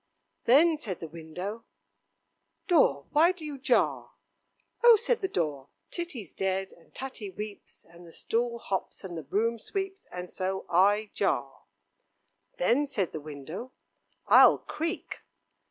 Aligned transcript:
"Then," 0.45 0.77
said 0.77 0.99
the 0.99 1.07
window, 1.07 1.63
"Door, 2.65 3.05
why 3.11 3.31
do 3.31 3.45
you 3.45 3.59
jar?" 3.59 4.13
"Oh!" 4.83 4.95
said 4.95 5.19
the 5.19 5.27
door, 5.27 5.69
"Titty's 5.91 6.33
dead, 6.33 6.73
and 6.73 6.91
Tatty 6.91 7.29
weeps, 7.29 7.85
and 7.87 8.07
the 8.07 8.11
stool 8.11 8.57
hops, 8.57 9.03
and 9.03 9.15
the 9.15 9.21
broom 9.21 9.59
sweeps, 9.59 10.07
and 10.11 10.27
so 10.27 10.65
I 10.71 11.11
jar." 11.13 11.65
"Then," 12.57 12.87
said 12.87 13.11
the 13.11 13.21
window, 13.21 13.73
"I'll 14.25 14.57
creak." 14.57 15.21